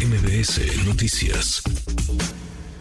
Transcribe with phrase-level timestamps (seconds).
[0.00, 1.62] MBS Noticias.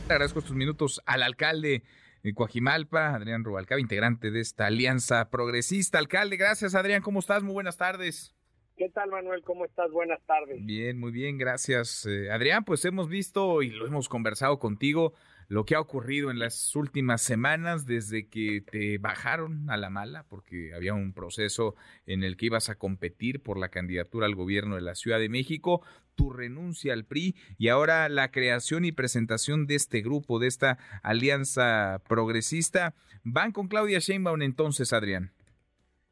[0.07, 1.83] Agradezco estos minutos al alcalde
[2.23, 5.99] de Coajimalpa, Adrián Rubalcaba, integrante de esta alianza progresista.
[5.99, 7.43] Alcalde, gracias Adrián, ¿cómo estás?
[7.43, 8.33] Muy buenas tardes.
[8.77, 9.41] ¿Qué tal, Manuel?
[9.41, 9.91] ¿Cómo estás?
[9.91, 10.65] Buenas tardes.
[10.65, 12.05] Bien, muy bien, gracias.
[12.05, 15.13] Eh, Adrián, pues hemos visto y lo hemos conversado contigo
[15.49, 20.23] lo que ha ocurrido en las últimas semanas desde que te bajaron a la mala,
[20.29, 21.75] porque había un proceso
[22.05, 25.27] en el que ibas a competir por la candidatura al gobierno de la Ciudad de
[25.27, 25.81] México,
[26.13, 30.77] tu renuncia al PRI y ahora la creación y presentación de este grupo, de esta
[31.01, 32.93] alianza progresista.
[33.23, 35.31] ¿Van con Claudia Sheinbaum entonces, Adrián?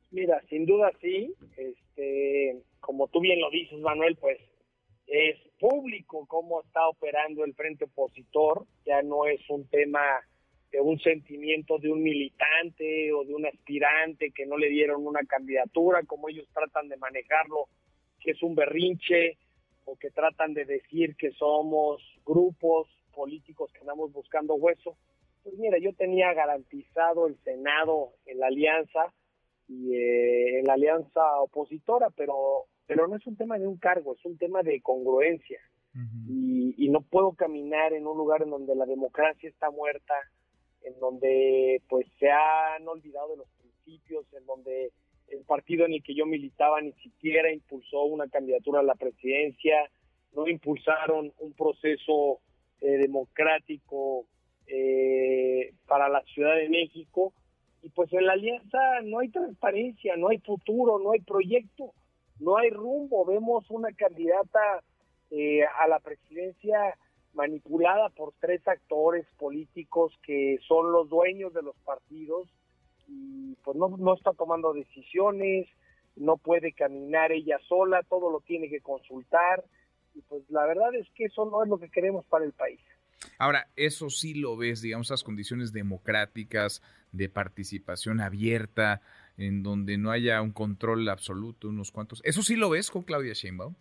[0.10, 1.32] Mira, sin duda sí.
[1.58, 4.40] Este, como tú bien lo dices, Manuel, pues
[5.06, 10.02] es público cómo está operando el frente opositor, ya no es un tema
[10.72, 15.22] de un sentimiento de un militante o de un aspirante que no le dieron una
[15.28, 17.68] candidatura, como ellos tratan de manejarlo,
[18.20, 19.38] que es un berrinche
[19.86, 24.98] o que tratan de decir que somos grupos políticos que andamos buscando hueso.
[25.44, 29.14] Pues mira, yo tenía garantizado el Senado en la alianza
[29.68, 34.16] y eh, en la alianza opositora, pero pero no es un tema de un cargo,
[34.16, 35.60] es un tema de congruencia.
[36.28, 40.14] Y, no puedo caminar en un lugar en donde la democracia está muerta,
[40.84, 44.92] en donde pues se han olvidado de los principios, en donde
[45.28, 49.90] el partido en el que yo militaba ni siquiera impulsó una candidatura a la presidencia,
[50.34, 52.40] no impulsaron un proceso
[52.80, 54.26] eh, democrático
[54.68, 57.34] eh, para la Ciudad de México.
[57.82, 61.94] Y pues en la alianza no hay transparencia, no hay futuro, no hay proyecto
[62.40, 63.26] no hay rumbo.
[63.26, 64.84] Vemos una candidata
[65.32, 66.98] eh, a la presidencia
[67.34, 72.48] manipulada por tres actores políticos que son los dueños de los partidos
[73.08, 75.68] y pues no, no está tomando decisiones,
[76.16, 79.64] no puede caminar ella sola, todo lo tiene que consultar
[80.16, 82.80] y pues la verdad es que eso no es lo que queremos para el país.
[83.40, 86.82] Ahora, eso sí lo ves, digamos, esas condiciones democráticas
[87.12, 89.02] de participación abierta,
[89.38, 92.22] en donde no haya un control absoluto, unos cuantos.
[92.24, 93.76] ¿Eso sí lo ves con Claudia Sheinbaum?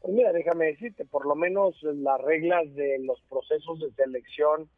[0.00, 4.68] Pues mira, déjame decirte, por lo menos las reglas de los procesos de selección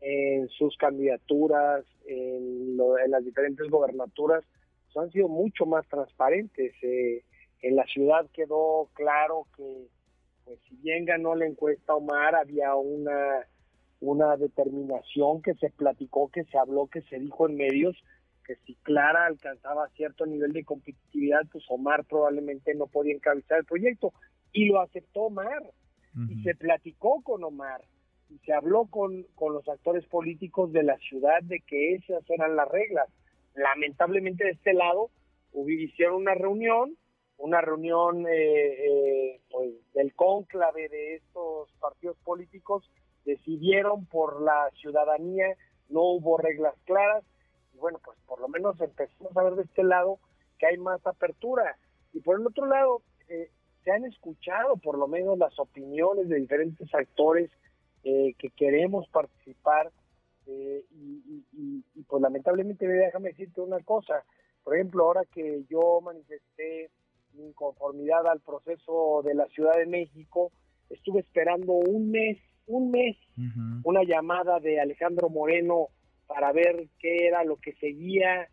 [0.00, 4.44] en sus candidaturas, en, las diferentes gobernaturas,
[4.84, 6.74] pues han sido mucho más transparentes.
[6.82, 7.22] Eh,
[7.62, 9.86] en la ciudad quedó claro que,
[10.44, 13.46] pues, si bien ganó la encuesta Omar, había una,
[14.00, 17.96] una determinación que se platicó, que se habló, que se dijo en medios,
[18.44, 23.64] que si Clara alcanzaba cierto nivel de competitividad, pues Omar probablemente no podía encabezar el
[23.64, 24.12] proyecto.
[24.54, 25.62] Y lo aceptó Omar.
[26.30, 27.82] Y se platicó con Omar.
[28.30, 32.56] Y se habló con, con los actores políticos de la ciudad de que esas eran
[32.56, 33.08] las reglas.
[33.54, 35.10] Lamentablemente de este lado
[35.68, 36.96] hicieron una reunión,
[37.38, 42.90] una reunión eh, eh, pues, del cónclave de estos partidos políticos,
[43.24, 45.56] decidieron por la ciudadanía,
[45.88, 47.24] no hubo reglas claras,
[47.74, 50.18] y bueno, pues por lo menos empezamos a ver de este lado
[50.58, 51.76] que hay más apertura.
[52.12, 53.50] Y por el otro lado, eh,
[53.84, 57.50] se han escuchado por lo menos las opiniones de diferentes actores
[58.02, 59.92] eh, que queremos participar.
[60.46, 64.24] Eh, y, pues lamentablemente déjame decirte una cosa.
[64.62, 66.90] Por ejemplo, ahora que yo manifesté
[67.34, 70.52] mi inconformidad al proceso de la Ciudad de México,
[70.90, 73.16] estuve esperando un mes, un mes,
[73.84, 75.88] una llamada de Alejandro Moreno
[76.26, 78.48] para ver qué era lo que seguía,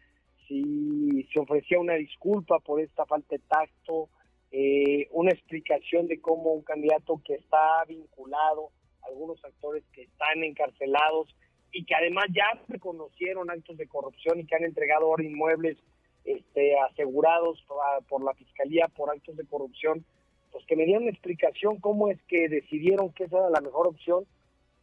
[0.47, 4.09] si se ofrecía una disculpa por esta falta de tacto,
[4.51, 8.69] eh, una explicación de cómo un candidato que está vinculado,
[9.03, 11.33] algunos actores que están encarcelados
[11.71, 15.77] y que además ya reconocieron actos de corrupción y que han entregado ahora inmuebles
[16.25, 17.65] este, asegurados
[18.09, 20.05] por la fiscalía por actos de corrupción,
[20.51, 23.87] pues que me dieran una explicación cómo es que decidieron que esa era la mejor
[23.87, 24.25] opción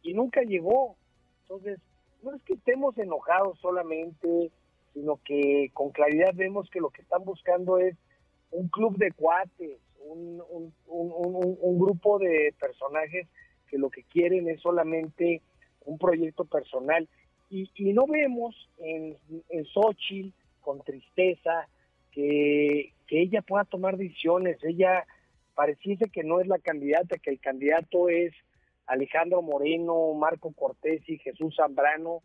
[0.01, 0.95] y nunca llegó.
[1.43, 1.79] Entonces,
[2.23, 4.51] no es que estemos enojados solamente,
[4.93, 7.95] sino que con claridad vemos que lo que están buscando es
[8.51, 10.41] un club de cuates, un,
[10.87, 13.27] un, grupo de personajes
[13.67, 15.41] que lo que quieren es solamente
[15.85, 17.07] un proyecto personal.
[17.49, 19.17] Y, y no vemos en,
[19.49, 21.67] en Xochitl, con tristeza,
[22.11, 24.57] que, que ella pueda tomar decisiones.
[24.63, 25.05] Ella
[25.55, 28.33] pareciese que no es la candidata, que el candidato es
[28.85, 32.21] Alejandro Moreno, Marco Cortés y Jesús Zambrano,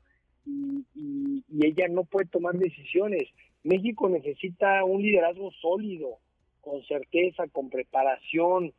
[0.46, 3.28] y, ella no puede tomar decisiones.
[3.64, 6.18] México necesita un liderazgo sólido,
[6.60, 8.72] con certeza, con preparación,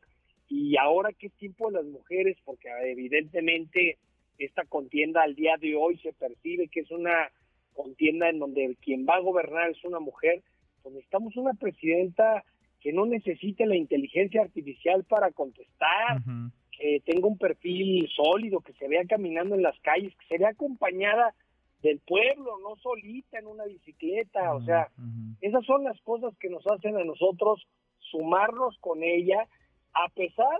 [0.47, 3.97] y ahora que es tiempo de las mujeres, porque evidentemente
[4.37, 7.31] esta contienda al día de hoy se percibe que es una
[7.73, 10.43] contienda en donde quien va a gobernar es una mujer,
[10.83, 12.43] pues necesitamos una presidenta
[12.79, 16.21] que no necesite la inteligencia artificial para contestar,
[16.71, 20.49] que tenga un perfil sólido, que se vea caminando en las calles, que se vea
[20.49, 21.33] acompañada
[21.85, 24.89] del pueblo, no solita en una bicicleta, o sea,
[25.39, 27.63] esas son las cosas que nos hacen a nosotros
[27.99, 29.47] sumarnos con ella,
[29.93, 30.57] a pesar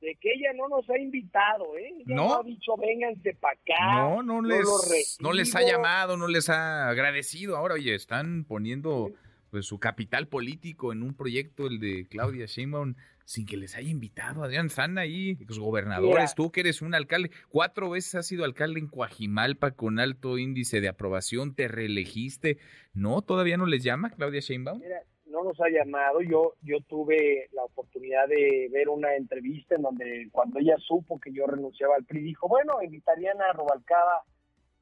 [0.00, 1.92] de que ella no nos ha invitado, ¿eh?
[2.06, 2.36] no.
[2.36, 4.08] ha dicho vénganse para acá.
[4.08, 7.56] No, no les, no les ha llamado, no les ha agradecido.
[7.56, 9.10] Ahora, oye, están poniendo
[9.50, 12.94] pues su capital político en un proyecto, el de Claudia Sheinbaum,
[13.24, 17.30] sin que les haya invitado Adrián Zana ahí, los gobernadores, tú que eres un alcalde,
[17.48, 22.58] cuatro veces has sido alcalde en Coajimalpa con alto índice de aprobación, te reelegiste,
[22.92, 23.22] ¿no?
[23.22, 24.80] ¿Todavía no les llama Claudia Sheinbaum?
[24.80, 29.82] Mira, no nos ha llamado, yo, yo tuve la oportunidad de ver una entrevista en
[29.82, 34.24] donde cuando ella supo que yo renunciaba al PRI, dijo, bueno, invitarían a Robalcaba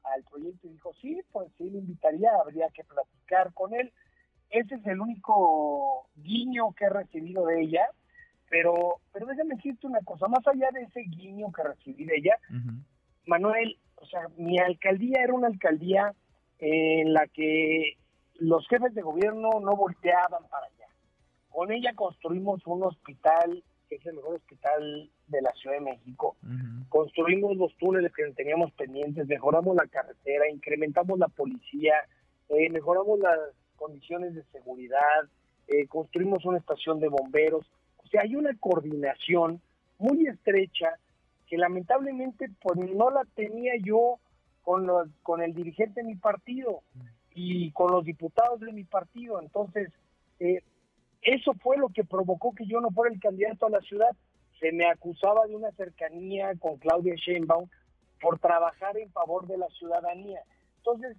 [0.03, 3.91] al proyecto y dijo, sí, pues sí, lo invitaría, habría que platicar con él
[4.49, 7.85] ese es el único guiño que he recibido de ella,
[8.49, 12.37] pero, pero déjame decirte una cosa, más allá de ese guiño que recibí de ella,
[13.25, 16.13] Manuel, o sea, mi alcaldía era una alcaldía
[16.57, 17.97] en la que
[18.39, 20.87] los jefes de gobierno no volteaban para allá.
[21.49, 26.37] Con ella construimos un hospital que es el mejor hospital de la Ciudad de México.
[26.89, 31.95] Construimos los túneles que teníamos pendientes, mejoramos la carretera, incrementamos la policía,
[32.49, 33.39] eh, mejoramos las
[33.79, 35.23] condiciones de seguridad,
[35.67, 37.65] eh, construimos una estación de bomberos.
[37.97, 39.61] O sea, hay una coordinación
[39.97, 40.95] muy estrecha
[41.47, 44.19] que lamentablemente pues no la tenía yo
[44.63, 46.81] con, los, con el dirigente de mi partido
[47.33, 49.41] y con los diputados de mi partido.
[49.41, 49.89] Entonces,
[50.39, 50.61] eh,
[51.21, 54.11] eso fue lo que provocó que yo no fuera el candidato a la ciudad.
[54.59, 57.69] Se me acusaba de una cercanía con Claudia Sheinbaum
[58.21, 60.41] por trabajar en favor de la ciudadanía.
[60.77, 61.17] Entonces,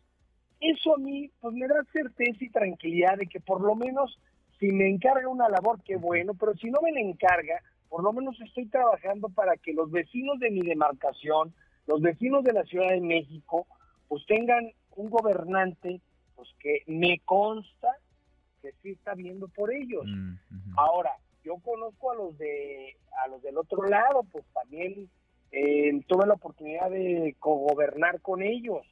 [0.60, 4.18] eso a mí pues me da certeza y tranquilidad de que por lo menos
[4.58, 8.12] si me encarga una labor, qué bueno, pero si no me la encarga, por lo
[8.12, 11.54] menos estoy trabajando para que los vecinos de mi demarcación,
[11.86, 13.66] los vecinos de la Ciudad de México,
[14.06, 16.00] pues tengan un gobernante
[16.36, 17.88] pues que me consta
[18.60, 20.04] que sí está viendo por ellos.
[20.06, 20.34] Mm,
[20.76, 21.12] Ahora,
[21.42, 25.08] yo conozco a los de a los del otro lado, pues también
[25.52, 28.86] eh, tuve la oportunidad de cogobernar con ellos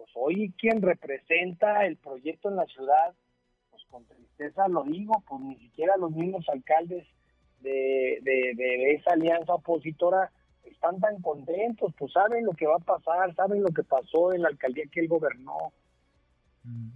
[0.00, 3.14] pues hoy quien representa el proyecto en la ciudad,
[3.70, 7.06] pues con tristeza lo digo, pues ni siquiera los mismos alcaldes
[7.60, 10.32] de, de, esa alianza opositora
[10.64, 14.40] están tan contentos, pues saben lo que va a pasar, saben lo que pasó en
[14.40, 15.70] la alcaldía que él gobernó.
[16.62, 16.92] Mm.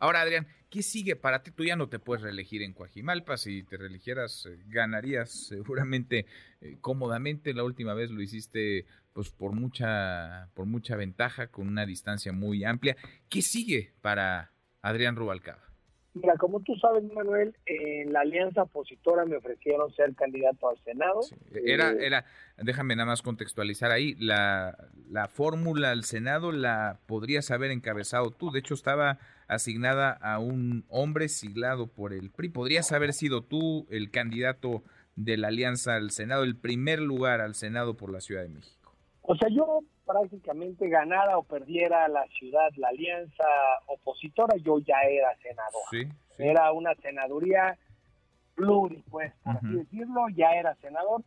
[0.00, 1.52] Ahora, Adrián, ¿qué sigue para ti?
[1.52, 3.36] Tú ya no te puedes reelegir en Coajimalpa.
[3.36, 6.26] Si te reeligieras, eh, ganarías seguramente
[6.60, 7.54] eh, cómodamente.
[7.54, 8.84] La última vez lo hiciste
[9.18, 12.96] pues por mucha, por mucha ventaja, con una distancia muy amplia.
[13.28, 15.58] ¿Qué sigue para Adrián Rubalcaba?
[16.14, 21.18] Mira, como tú sabes, Manuel, en la alianza opositora me ofrecieron ser candidato al Senado.
[21.52, 22.26] Era, eh, era,
[22.58, 24.78] déjame nada más contextualizar ahí, la,
[25.10, 28.52] la fórmula al Senado la podrías haber encabezado tú.
[28.52, 29.18] De hecho, estaba
[29.48, 32.50] asignada a un hombre siglado por el PRI.
[32.50, 34.84] Podrías haber sido tú el candidato
[35.16, 38.77] de la alianza al Senado, el primer lugar al Senado por la Ciudad de México.
[39.30, 43.44] O sea, yo prácticamente ganara o perdiera la ciudad, la alianza
[43.86, 46.08] opositora, yo ya era senador.
[46.38, 47.76] Era una senaduría
[48.54, 51.22] pluri, pues, por así decirlo, ya era senador.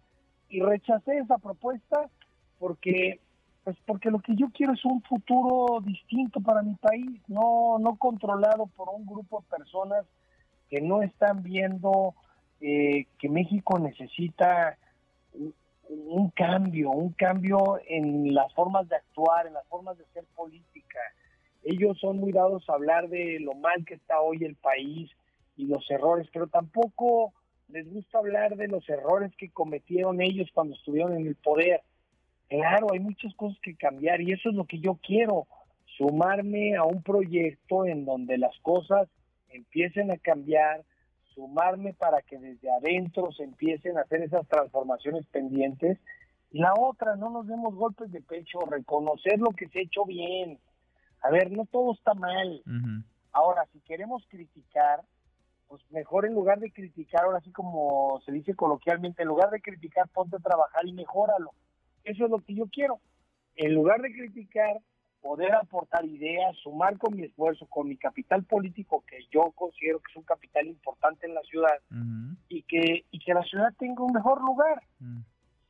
[0.49, 2.09] Y rechacé esa propuesta
[2.57, 3.19] porque
[3.63, 7.97] pues porque lo que yo quiero es un futuro distinto para mi país, no, no
[7.97, 10.05] controlado por un grupo de personas
[10.71, 12.15] que no están viendo
[12.61, 14.79] eh, que México necesita
[15.91, 20.99] un, cambio, un cambio en las formas de actuar, en las formas de hacer política.
[21.63, 25.11] Ellos son muy dados a hablar de lo mal que está hoy el país
[25.57, 27.33] y los errores, pero tampoco
[27.67, 31.81] les gusta hablar de los errores que cometieron ellos cuando estuvieron en el poder
[32.51, 35.47] Claro, hay muchas cosas que cambiar y eso es lo que yo quiero,
[35.97, 39.07] sumarme a un proyecto en donde las cosas
[39.47, 40.83] empiecen a cambiar,
[41.33, 45.97] sumarme para que desde adentro se empiecen a hacer esas transformaciones pendientes.
[46.51, 50.05] Y la otra, no nos demos golpes de pecho, reconocer lo que se ha hecho
[50.05, 50.59] bien.
[51.21, 52.61] A ver, no todo está mal.
[53.31, 55.01] Ahora, si queremos criticar,
[55.67, 59.61] pues mejor en lugar de criticar, ahora sí como se dice coloquialmente, en lugar de
[59.61, 61.51] criticar, ponte a trabajar y mejóralo.
[62.03, 62.99] Eso es lo que yo quiero.
[63.55, 64.81] En lugar de criticar,
[65.21, 70.11] poder aportar ideas, sumar con mi esfuerzo, con mi capital político, que yo considero que
[70.11, 71.77] es un capital importante en la ciudad,
[72.49, 74.81] y, que, y que la ciudad tenga un mejor lugar.
[74.99, 75.21] Mm.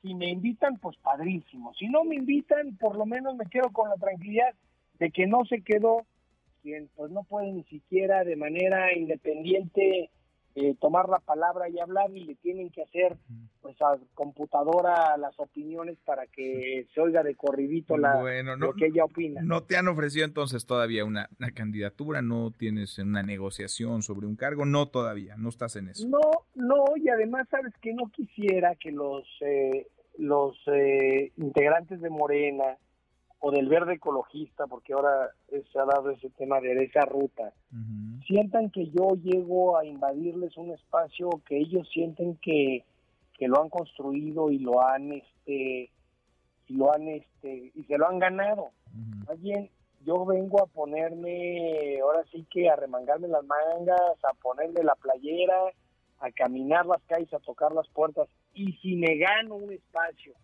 [0.02, 1.74] Si me invitan, pues padrísimo.
[1.76, 4.56] Si no me invitan, por lo menos me quedo con la tranquilidad
[4.98, 6.06] de que no se quedó
[6.62, 10.10] quien pues no puede ni siquiera de manera independiente
[10.56, 13.18] eh, tomar la palabra y hablar y le tienen que hacer
[13.62, 18.22] pues a computadora las opiniones para que se oiga de corridito la,
[18.58, 19.42] lo que ella opina.
[19.42, 22.22] ¿No te han ofrecido entonces todavía una, candidatura?
[22.22, 24.66] ¿No tienes una negociación sobre un cargo?
[24.66, 26.08] No todavía, no estás en eso.
[26.08, 26.20] No,
[26.56, 32.78] no, y además sabes que no quisiera que los, eh, los eh, integrantes de Morena,
[33.44, 37.52] o del verde ecologista, porque ahora se ha dado ese tema de esa ruta,
[38.28, 42.86] sientan que yo llego a invadirles un espacio que ellos sienten que,
[43.38, 45.90] que lo han construido y lo han este
[46.68, 48.70] y lo han este y se lo han ganado.
[49.28, 49.72] Más bien
[50.06, 55.72] yo vengo a ponerme ahora sí que a remangarme las mangas, a ponerme la playera,
[56.20, 60.36] a caminar las calles, a tocar las puertas y si me gano un espacio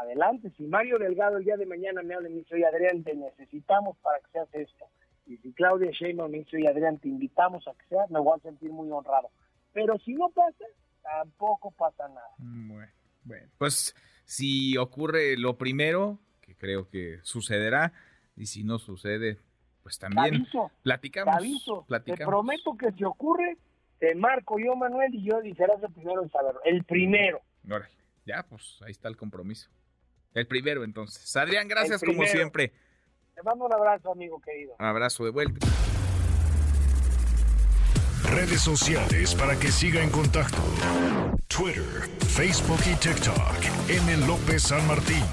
[0.00, 0.50] adelante.
[0.56, 3.14] Si Mario Delgado el día de mañana me habla y me dice, oye Adrián, te
[3.14, 4.86] necesitamos para que seas esto.
[5.26, 8.38] Y si Claudia Sheinbaum me dice, oye Adrián, te invitamos a que seas, me voy
[8.38, 9.30] a sentir muy honrado.
[9.72, 10.64] Pero si no pasa,
[11.02, 12.30] tampoco pasa nada.
[12.38, 12.92] Mm, bueno,
[13.24, 17.92] bueno, pues si ocurre lo primero, que creo que sucederá,
[18.36, 19.38] y si no sucede,
[19.82, 20.46] pues también
[20.82, 21.34] platicamos.
[21.34, 23.56] Te aviso, te prometo que si ocurre,
[23.98, 26.60] te marco yo, Manuel, y yo y serás el primero en saberlo.
[26.64, 27.40] El primero.
[28.24, 29.70] Ya, pues ahí está el compromiso.
[30.38, 31.34] El primero, entonces.
[31.36, 32.72] Adrián, gracias como siempre.
[33.34, 34.74] Te mando un abrazo, amigo querido.
[34.78, 35.66] Un abrazo de vuelta.
[38.30, 40.62] Redes sociales para que siga en contacto:
[41.46, 43.88] Twitter, Facebook y TikTok.
[43.88, 44.26] M.
[44.26, 45.24] López San Martín.